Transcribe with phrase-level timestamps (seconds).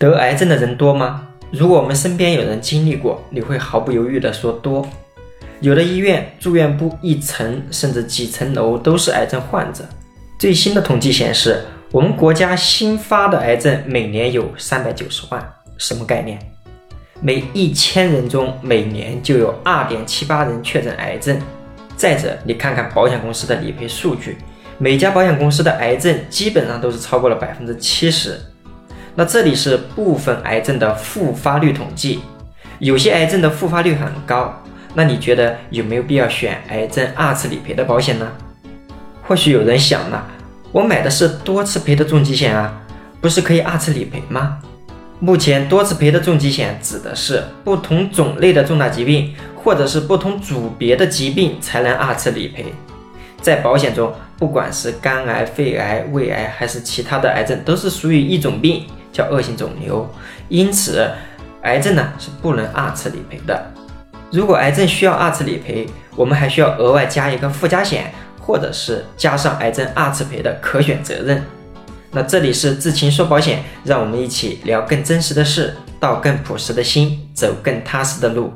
[0.00, 1.28] 得癌症的人多吗？
[1.50, 4.88] 如果我们身边有人经历过，你会毫不犹豫地说多。
[5.60, 9.84] 有的医院住院部一层甚至几层楼都是癌症患者。
[10.38, 11.60] 最新的统计显示，
[11.92, 16.38] 我们国家新发的癌症每年有三百九十万，什么概念？
[17.20, 21.38] 每一千人中每年就有二点七八人确诊癌症。
[21.94, 24.38] 再者，你看看保险公司的理赔数据，
[24.78, 28.40] 每家保险公司的癌症基本上都是超过了百分之七十。
[29.14, 32.20] 那这里是部分癌症的复发率统计，
[32.78, 34.62] 有些癌症的复发率很高。
[34.94, 38.26] 那你觉得有没有必要选癌症二次理赔的保险呢？
[39.22, 40.26] 或许有人想了，
[40.72, 42.80] 我买的是多次赔的重疾险啊，
[43.20, 44.58] 不是可以二次理赔吗？
[45.20, 52.64] 目前多次赔的重疾险指的是不同种类的重大疾病，或者是不同组别的疾病才能二次理赔。
[53.40, 60.08] 在保险中，不管是肝癌、肺癌、胃癌还是其他的癌症，都是属于一种病，叫恶性肿瘤。
[60.48, 61.10] 因此，
[61.62, 63.70] 癌症呢是不能二次理赔的。
[64.30, 71.42] 如果癌症需要二次理赔，我们还需要额外加一个附加险，或者是加上癌症二次赔的可选责任。
[72.12, 78.52] 那这里是智勤说保险，让我们一起聊更真实的事，道更朴实的心，走更踏实的路。